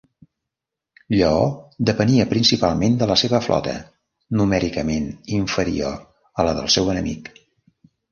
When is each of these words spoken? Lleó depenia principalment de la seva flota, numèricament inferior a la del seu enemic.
Lleó 1.17 1.41
depenia 1.89 2.23
principalment 2.31 2.95
de 3.01 3.07
la 3.11 3.17
seva 3.23 3.41
flota, 3.47 3.75
numèricament 4.39 5.05
inferior 5.41 6.01
a 6.43 6.47
la 6.49 6.55
del 6.61 6.73
seu 6.77 6.91
enemic. 6.95 7.31